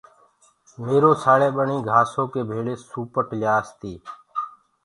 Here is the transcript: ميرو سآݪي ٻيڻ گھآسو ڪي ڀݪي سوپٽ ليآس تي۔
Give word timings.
ميرو 0.83 1.11
سآݪي 1.23 1.49
ٻيڻ 1.55 1.69
گھآسو 1.89 2.23
ڪي 2.33 2.41
ڀݪي 2.49 2.75
سوپٽ 2.89 3.27
ليآس 3.39 3.67
تي۔ 3.79 3.93